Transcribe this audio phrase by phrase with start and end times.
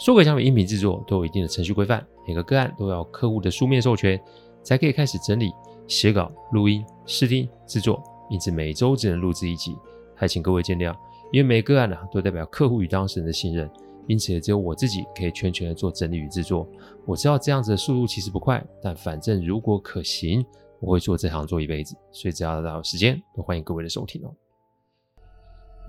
[0.00, 4.18] 说诡讲鬼音频制作都有一定的程序规范，每个个案都要客户的书面授权，
[4.62, 5.52] 才可以开始整理、
[5.86, 9.76] 写稿、录音、试听、制作，因此每周只能录制一集，
[10.16, 10.96] 还请各位见谅。
[11.30, 13.70] 因为每个案呢、都代表客户与当事人的信任，
[14.06, 16.66] 因此只有我自己可以全权的做整理与制作。
[17.04, 20.42] 我知道这样子的速度其实不快，但反正如果可行，
[20.80, 24.32] 我会做这行做一辈子，所以只要有时间，都欢迎各位的收听哦。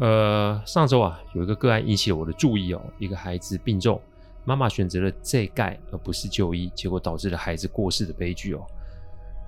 [0.01, 2.81] 呃，上周啊，有一个个案引起了我的注意哦。
[2.97, 4.01] 一个孩子病重，
[4.43, 8.65] 妈妈选择了这盖而不是就医，结果导致了孩子过世的悲剧哦。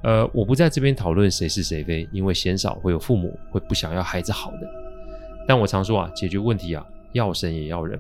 [0.04, 4.60] 呃，我不在这边讨论谁是谁非，因为鲜少会有父母会不想要孩子好的。
[5.48, 8.00] 但我常说啊，解决问题啊，要神也要人。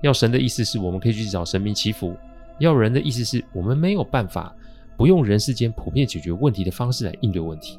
[0.00, 2.14] 要神的意思是我们可以去找神明祈福；
[2.60, 4.56] 要人的意思是我们没有办法
[4.96, 7.78] 不用人世间普遍解决问题的方式来应对问题。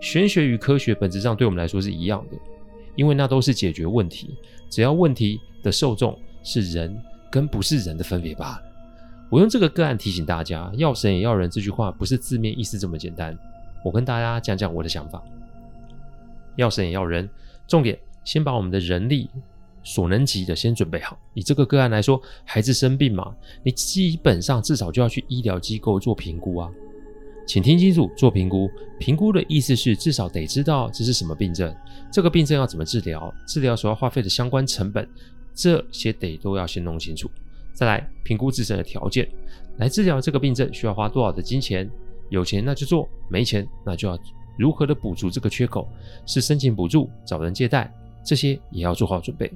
[0.00, 2.36] 玄学与科学本质上对我们来说是一样的。
[3.00, 4.36] 因为那都是解决问题，
[4.68, 6.94] 只要问题的受众是人
[7.30, 8.62] 跟不是人的分别罢了。
[9.30, 13.34] 我用这个个案提醒大家，要神也要人这句话不是字面意思这么简单。
[13.82, 15.22] 我跟大家讲讲我的想法。
[16.56, 17.26] 要神也要人，
[17.66, 19.30] 重点先把我们的人力
[19.82, 21.18] 所能及的先准备好。
[21.32, 26.70] 以这个个案来说，孩子生病嘛，你基本上至少就要去医疗机构做评估啊。
[27.50, 31.74] 请听清楚，做评估，评估的意思是至少得知道这是什么病症，
[32.12, 35.04] 这个病症要怎么治疗，治疗所要花费的相关成本，
[35.52, 37.28] 这些得都要先弄清楚。
[37.74, 39.28] 再来评估自身的条件，
[39.78, 41.90] 来治疗这个病症需要花多少的金钱，
[42.28, 44.16] 有钱那就做，没钱那就要
[44.56, 45.88] 如何的补足这个缺口，
[46.26, 47.92] 是申请补助、找人借贷，
[48.24, 49.52] 这些也要做好准备。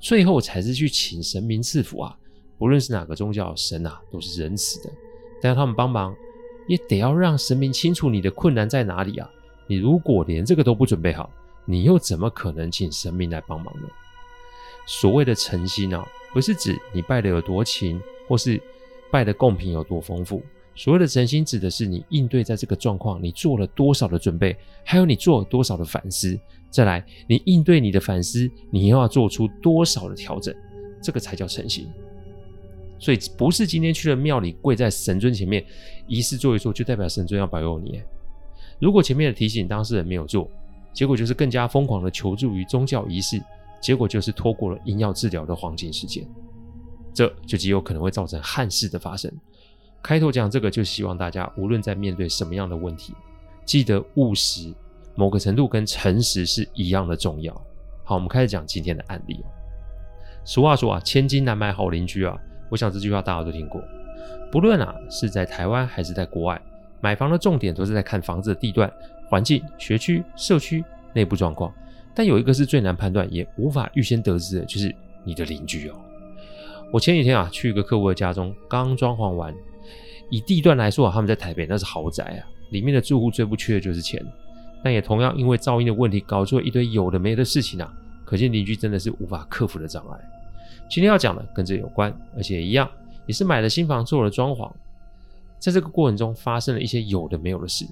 [0.00, 2.16] 最后才是去请神明赐福啊，
[2.56, 4.90] 不论是哪个宗教，神啊都是仁慈的，
[5.42, 6.16] 但要他们帮忙。
[6.66, 9.30] 也得要让神明清楚你的困难在哪里啊！
[9.66, 11.30] 你如果连这个都不准备好，
[11.64, 13.88] 你又怎么可能请神明来帮忙呢？
[14.86, 18.60] 所谓的诚心啊，不是指你拜的有多勤，或是
[19.10, 20.42] 拜的贡品有多丰富。
[20.74, 26.38] 所谓的诚心，指的是你应对在这个状况，你做了多少的准备，还有你做了多少的反思。
[26.70, 30.54] 再来，你应对你的反思，你又要做出多少的调整，
[31.02, 31.88] 这个才叫诚心。
[32.98, 35.64] 所以不是今天去了庙里跪在神尊前面
[36.06, 38.02] 仪式做一做，就代表神尊要保佑你。
[38.78, 40.50] 如果前面的提醒当事人没有做，
[40.92, 43.40] 结果就是更加疯狂的求助于宗教仪式，
[43.80, 46.26] 结果就是拖过了因药治疗的黄金时间，
[47.14, 49.30] 这就极有可能会造成憾事的发生。
[50.02, 53.12] 开头讲这个，就希望大家无论在面对什么样的问题，
[53.64, 54.72] 记得务实，
[55.14, 57.52] 某个程度跟诚实是一样的重要。
[58.04, 59.42] 好，我们开始讲今天的案例。
[60.44, 62.38] 俗话说啊，千金难买好邻居啊。
[62.68, 63.82] 我想这句话大家都听过，
[64.50, 66.60] 不论啊是在台湾还是在国外，
[67.00, 68.90] 买房的重点都是在看房子的地段、
[69.28, 71.72] 环境、学区、社区、内部状况。
[72.14, 75.94] 但有一个是最难判断，也无法预先得知的，就是你的邻居哦。
[76.92, 79.54] 我前几天啊去一个客户的家中，刚装潢完，
[80.30, 84.24] 以地段来说啊，他们在台北那是豪宅啊，里面的住户最不缺的就是钱，
[84.82, 87.92] 但也同样因为噪音的问题，搞出了一堆有的没的事情啊。
[88.24, 90.18] 可见邻居真的是无法克服的障碍。
[90.88, 92.88] 今天要讲的跟这有关，而且一样，
[93.26, 94.70] 也是买了新房做了装潢，
[95.58, 97.84] 在这个过程中发生了一些有的没有的事。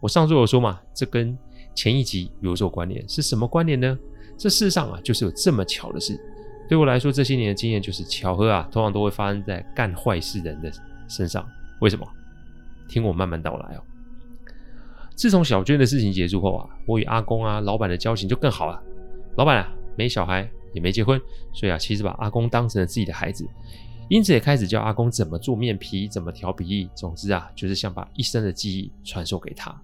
[0.00, 1.36] 我上周有说嘛，这跟
[1.74, 3.98] 前一集有所关联，是什么关联呢？
[4.36, 6.18] 这世上啊，就是有这么巧的事。
[6.68, 10.70] 对我来说，这些年的经验就是巧合啊，通常都会发生在干坏事人的
[11.08, 11.46] 身上。
[11.80, 12.06] 为什么？
[12.88, 13.82] 听我慢慢道来哦。
[15.14, 18.82] 自从小娟的事情结束后啊，我与阿公啊、老板的交情就更好了。
[19.36, 20.46] 老板啊，没小孩。
[20.76, 21.18] 也没结婚，
[21.54, 23.48] 所以啊，其实把阿公当成了自己的孩子，
[24.10, 26.90] 因此也开始教阿公怎么做面皮，怎么调比例。
[26.94, 29.74] 总之啊，就是想把一生的记忆传授给他。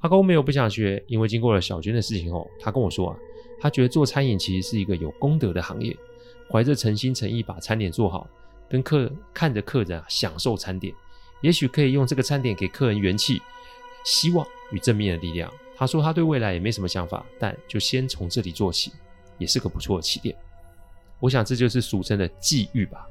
[0.00, 3.16] 阿公没有不想学，因为经过了小娟的事情后，他跟我说啊，
[3.60, 5.96] 他觉得做餐饮其实是一个有功德的行业，
[6.50, 8.26] 怀着诚心诚意把餐点做好，
[8.68, 10.92] 跟客看着客人啊享受餐点，
[11.42, 13.40] 也许可以用这个餐点给客人元气、
[14.04, 15.48] 希望与正面的力量。
[15.76, 18.90] 他说他对未来也没什么想法，但就先从这里做起。
[19.38, 20.36] 也是个不错的起点，
[21.20, 23.06] 我想这就是俗称的际遇吧。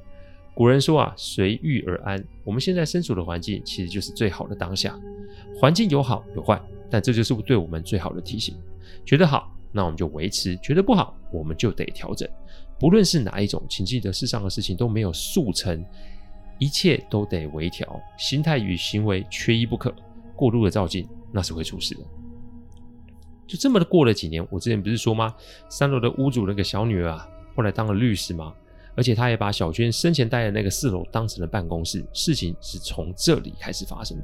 [0.53, 2.24] 古人说啊，随遇而安。
[2.44, 5.00] 我们现在身处的环境，其实就是最好的当下。
[5.56, 6.59] 环境有好有坏，
[6.89, 8.56] 但这就是对我们最好的提醒。
[9.06, 12.27] 觉得好，那我们就维持；觉得不好，我们就得调整。
[12.80, 15.85] 不论是哪一种，请记得世上的事情都没有速成
[16.57, 19.94] 一切都得微调，心态与行为缺一不可。
[20.35, 22.01] 过度的照镜，那是会出事的。
[23.47, 25.33] 就这么的过了几年，我之前不是说吗？
[25.69, 28.53] 三楼的屋主那个小女儿啊，后来当了律师吗？
[28.95, 32.05] 而且她也把小娟生前待的那个四楼当成了办公室。
[32.13, 34.23] 事情是从这里开始发生的。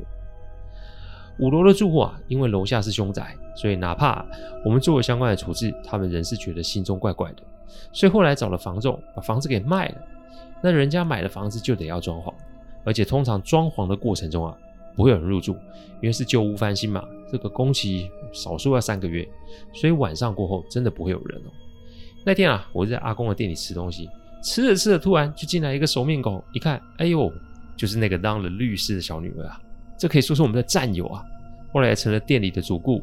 [1.39, 4.25] 五楼的住户啊，因为楼下是凶宅，所以哪怕
[4.65, 7.43] 我们做了相关的处置，他们仍是觉得心中怪怪的。
[7.91, 9.95] 所以后来找了房仲，把房子给卖了。
[10.61, 12.33] 那人家买了房子就得要装潢，
[12.83, 14.57] 而且通常装潢的过程中啊，
[14.95, 15.53] 不会有人入住，
[16.01, 17.03] 因为是旧屋翻新嘛。
[17.31, 19.27] 这个工期少说要三个月，
[19.73, 21.51] 所以晚上过后真的不会有人哦。
[22.23, 24.07] 那天啊，我在阿公的店里吃东西，
[24.43, 27.31] 吃着吃着，突然就进来一个熟面孔，一看，哎呦，
[27.75, 29.59] 就是那个当了律师的小女儿啊。
[29.97, 31.25] 这可以说是我们的战友啊，
[31.71, 33.01] 后来成了店里的主顾，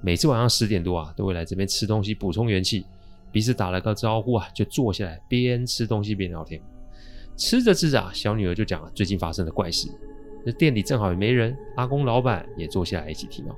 [0.00, 2.86] 每次晚上十点多啊，都会来这边吃东西补充元气。
[3.32, 6.60] 彼此打了个招呼啊，就坐下来边吃东西边聊天。
[7.36, 9.88] 吃着吃着啊，小女儿就讲了最近发生的怪事。
[10.44, 13.54] 那店里正好也没人，阿公老板也坐下来一起听哦，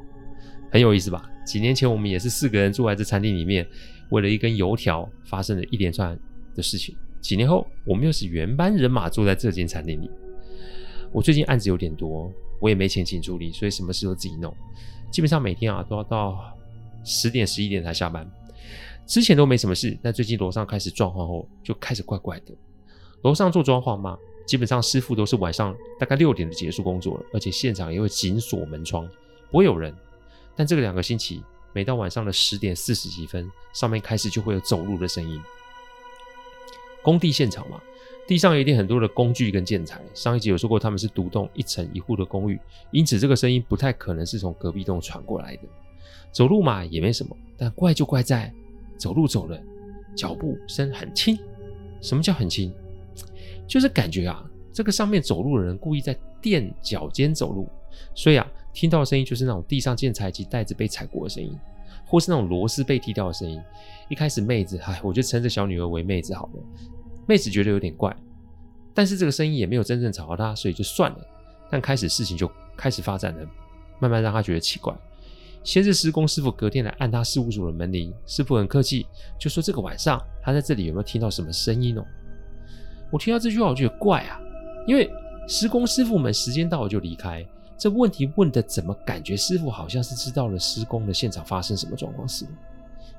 [0.70, 1.28] 很有意思吧？
[1.46, 3.66] 几年前我们也是四个人住在这餐厅里面，
[4.10, 6.18] 为了一根油条发生了一连串
[6.54, 6.96] 的事情。
[7.20, 10.10] 几年后，我们又是原班人马坐在这间餐厅里。
[11.12, 12.32] 我最近案子有点多。
[12.60, 14.54] 我也没钱请助理，所以什么事都自己弄。
[15.10, 16.38] 基本上每天啊都要到
[17.02, 18.26] 十点十一点才下班。
[19.04, 22.54] 之前都没什么事，但最近楼上开始状况后就开始怪怪的。
[23.24, 24.16] 楼上做装潢嘛，
[24.46, 29.08] 基本上师傅都是晚上大概六点就结束工作了，而且现场也会紧锁门窗，
[29.50, 29.94] 不会有人。
[30.54, 31.42] 但这个两个星期，
[31.72, 35.42] 每到晚上的十点四十几分，上面开始就会有走路的声音。
[37.02, 37.80] 工地现场嘛。
[38.26, 40.00] 地上一定很多的工具跟建材。
[40.14, 42.58] 上一集有说过，他们是独栋一层一户的公寓，
[42.90, 45.62] 因此这个声音不太可能是从隔壁栋传过来的。
[46.32, 48.50] 走路嘛也没什么，但怪就怪在
[48.96, 49.60] 走路走了，
[50.16, 51.38] 脚步声很轻。
[52.00, 52.74] 什么叫很轻？
[53.66, 57.68] 就是感觉啊，这个上面走路的人故意在垫脚尖走路，
[58.14, 61.58] 所以啊，听到的声音就是那种地上建材及袋子被踩过的声音，
[62.06, 63.60] 或是那种螺丝被踢掉的声音。
[64.08, 66.62] 一开始妹子，唉，我就称这小女儿为妹子好了。
[67.26, 68.14] 妹子觉得有点怪，
[68.92, 71.18] 但是这个声音也没有真正吵到她，所以就算了。
[71.70, 73.46] 但开始事情就开始发展了，
[73.98, 74.94] 慢慢让她觉得奇怪。
[75.62, 79.06] 先是施工师傅隔天来按他事务所的门铃，师傅很客气，
[79.40, 82.04] 就说这个晚上他在这里有没有听到什么声音哦？
[83.14, 84.40] 我听到这句话，我觉得怪啊，
[84.88, 85.08] 因为
[85.46, 87.46] 施工师傅们时间到了就离开，
[87.78, 92.50] 这问题问的怎么感觉师傅好像是知道了施工的现场发生什么状况似的？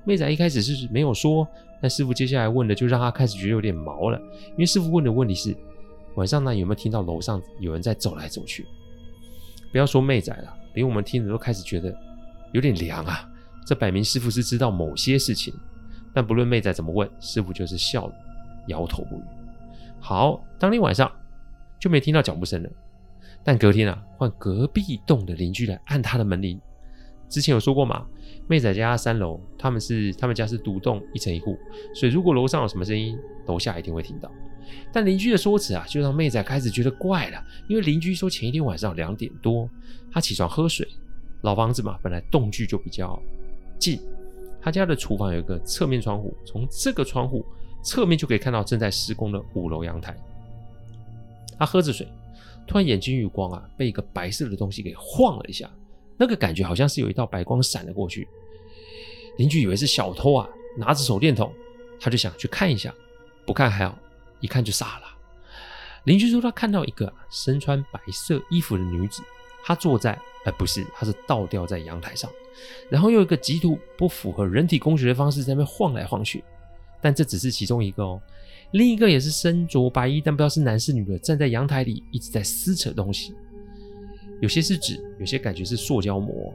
[0.04, 1.48] 妹仔一开始是没有说，
[1.82, 4.20] 但师傅接下来问的就让他开始觉得有点毛了，
[4.50, 5.56] 因为师傅问的问题是
[6.16, 8.66] 晚上呢有没有听到楼上有人在走来走去？
[9.72, 11.98] 不要说妹仔了，连我们听着都开始觉得
[12.52, 13.26] 有点凉啊！
[13.66, 15.54] 这摆明师傅是知道某些事情，
[16.14, 18.14] 但不论妹仔怎么问，师傅就是笑了，
[18.68, 19.24] 摇头不语。
[20.08, 21.12] 好，当天晚上
[21.80, 22.70] 就没听到脚步声了，
[23.44, 26.62] 但隔天啊，换隔壁栋的邻居来按他的门铃。
[27.28, 28.06] 之前有说过嘛？
[28.48, 31.58] 妹仔家三楼，他们是他们家是独栋一层一户，
[31.96, 33.18] 所以如果楼上有什么声音，
[33.48, 34.32] 楼下一定会听到。
[34.94, 39.68] 但邻居的说辞啊，就让妹仔开始觉得怪了，因为邻居说前一天晚上两点多，
[40.12, 40.88] 他起床喝水，
[41.42, 43.20] 老房子嘛，本来栋距就比较
[43.80, 44.00] 近，
[44.62, 47.44] 他家的厨房有一个侧面窗户，从这个窗户
[47.86, 50.18] 侧面就可以看到正在施工的五楼阳台。
[51.58, 52.06] 他喝着水，
[52.68, 55.70] 突然眼睛余光啊，被一个白色的东西给晃了一下。
[56.18, 58.28] 那个感觉好像是有一道白光闪了过去，
[59.38, 61.54] 邻居以为是小偷啊，拿着手电筒，
[62.00, 62.94] 他就想去看一下，
[63.46, 63.98] 不看还好，
[64.40, 65.06] 一看就傻了。
[66.06, 69.22] 邻居说他看到一个身穿白色衣服的女子，
[69.64, 72.30] 她坐在，呃，不是，她是倒吊在阳台上，
[72.90, 76.44] 然后用一个极度不符合人体工学的方式在那边晃来晃去。
[77.06, 78.20] 但这只是其中一个哦，
[78.72, 83.36] 另一个也是身着白衣，但不知道是男是女的，站在阳台里一直在撕扯东西。
[84.42, 86.52] 有些是纸，有些感觉是塑胶膜。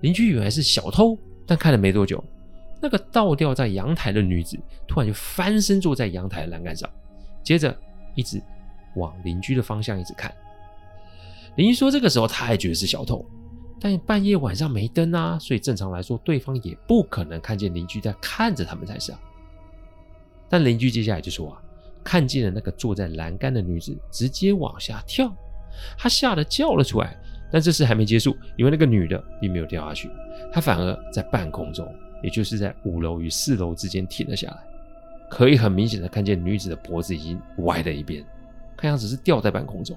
[0.00, 1.16] 邻居以为是小偷，
[1.46, 2.24] 但看了没多久，
[2.80, 6.90] 那个倒吊在阳台的女子突然就翻身坐在阳台栏杆上，
[7.44, 7.72] 接着
[8.16, 8.42] 一直
[8.96, 10.34] 往邻居的方向一直看。
[11.54, 13.24] 邻居说，这个时候他还觉得是小偷，
[13.78, 19.20] 但半夜晚上没灯啊，所以正常来说对方也不可能看见邻居在看着他们才是啊。
[20.52, 21.62] 但邻居接下来就说啊，
[22.04, 25.34] 看见了那个坐在栏杆的女子直接往下跳。
[25.96, 27.16] 他吓得叫了出来，
[27.50, 30.10] 但这事还没结束，因为那个女的并没有掉下去，
[30.52, 31.90] 她反而在半空中，
[32.22, 34.58] 也就是在五楼与四楼之间停了下来。
[35.30, 38.22] 可以很明显的看见女子的脖子已经歪了一边，
[38.76, 39.96] 看样子是吊在半空中。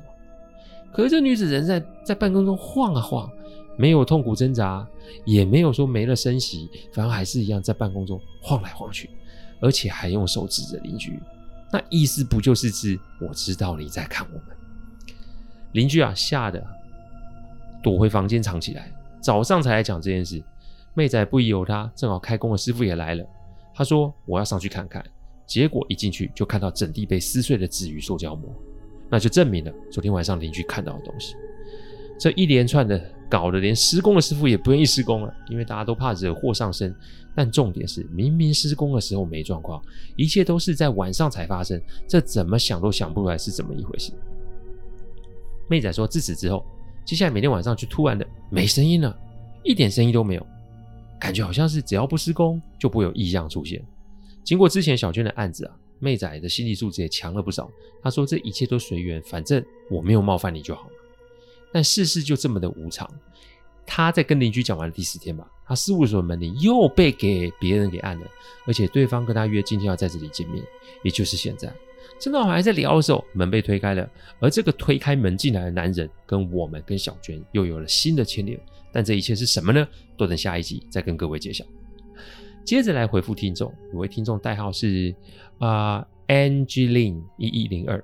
[0.94, 3.30] 可是这女子仍在在半空中晃啊晃，
[3.78, 4.88] 没有痛苦挣扎，
[5.26, 9.10] 也没有说没了声息，反而还是一样在半空中晃来晃去，
[9.60, 11.20] 而且还用手指着邻居，
[11.72, 14.56] 那意思不就是指我知道你在看我们？
[15.74, 16.66] 邻居啊，吓得
[17.84, 18.92] 躲回房间藏起来。
[19.22, 20.42] 早上才来讲这件事，
[20.94, 23.26] 妹仔不疑有他，正好开工的师傅也来了。
[23.74, 25.04] 他说：“我要上去看看。”
[25.46, 28.50] 结果一进去就看到整地被撕碎的纸与塑胶膜，
[29.10, 31.36] 那就证明了昨天晚上邻居看到的东西。
[32.18, 36.96] 这一连串的搞得连施工的师傅也不愿意施工了，因为大家都怕惹祸上身。
[37.38, 39.82] 但重点是，明明施工的时候没状况，
[40.16, 44.14] 一切都是在晚上才发生，这怎么想都想不出来是怎么一回事。
[45.68, 46.66] 妹仔说，自此之后，
[47.04, 49.14] 接下来每天晚上就突然的没声音了，
[49.64, 50.48] 一点声音都没有，
[51.20, 53.84] 感觉好像是只要不施工就不会有异样出现。
[54.44, 57.70] 经过之前小娟的案子啊，妹仔的心理素质也强了不少。
[58.02, 60.92] 他说：“这一切都随缘，反正我没有冒犯你就好了。”
[61.76, 63.06] 但世事就这么的无常。
[63.86, 68.26] 他在跟邻居讲完的第四天吧，他事务所的门铃又被给别人给按了，
[68.66, 70.64] 而且对方跟他约今天要在这里见面，
[71.04, 71.70] 也就是现在。
[72.18, 78.58] 正当我还在聊的时候，门被推开了，而这个推开门进来的男人跟我们跟小娟又有了新的牵连。
[78.90, 79.86] 但这一切是什么呢？
[80.16, 81.66] 都等下一集再跟各位揭晓。
[82.64, 85.14] 接着来回复听众，有位听众代号是
[85.60, 88.02] 啊、呃、Angeline 一一零二，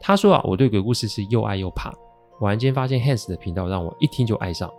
[0.00, 1.94] 他说啊，我对鬼故事是又爱又怕。
[2.40, 4.70] 偶然间发现 Hans 的频道，让我一听就爱上，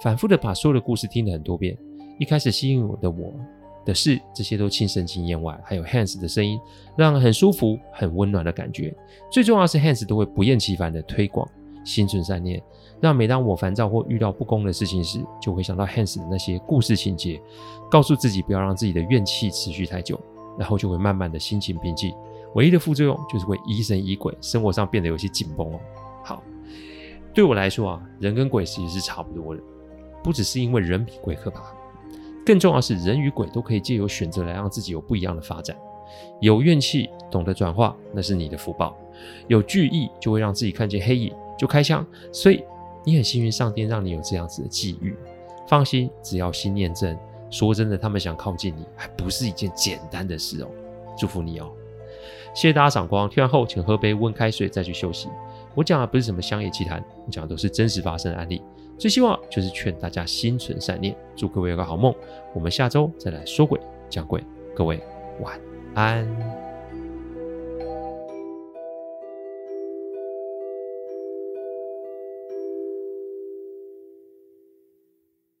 [0.00, 1.76] 反复的把所有的故事听了很多遍。
[2.18, 3.32] 一开始吸引我的我
[3.84, 6.58] 的是这些都亲身经验外，还有 Hans 的声音，
[6.96, 8.94] 让很舒服、很温暖的感觉。
[9.30, 11.48] 最重要是 Hans 都会不厌其烦的推广
[11.84, 12.62] 心存善念。
[12.98, 17.38] 让每当我烦躁或遇到不公的事情时，就会想到 Hans 的那些故事情节，
[17.90, 20.18] 告诉自己不要让自己的怨气持续太久，
[20.58, 22.14] 然后就会慢慢的心情平静。
[22.54, 25.78] 唯一的副作用就是会疑神疑鬼，生活上变得有些紧绷哦。
[27.36, 29.62] 对我来说啊，人跟鬼其实是差不多的，
[30.24, 31.62] 不只是因为人比鬼可怕，
[32.46, 35.76] 更重要是人与鬼都可以借由选择来让自己有不一样的发展。
[36.40, 38.96] 有怨气，懂得转化，那是你的福报；
[39.48, 42.04] 有惧意，就会让自己看见黑影就开枪。
[42.32, 42.64] 所以。
[43.08, 45.14] 你很幸运，上天让你有这样子的际遇。
[45.68, 47.16] 放心，只要心念正，
[47.50, 50.68] 说真的，他们想靠近你，还不是一件简单的事哦。
[51.16, 51.70] 祝福你哦！
[52.52, 55.28] 谢谢大家赏光，听完后请喝杯温开水再去休息。
[55.76, 58.62] 我讲的不是什么商业奇谈，我讲的都是真实发生的案例。
[58.98, 62.14] 最希望就是劝大家心存善念，祝各位有个好梦。
[62.54, 63.78] 我们下周再来说鬼
[64.08, 64.42] 讲鬼，
[64.74, 64.98] 各位
[65.40, 65.60] 晚
[65.94, 66.65] 安。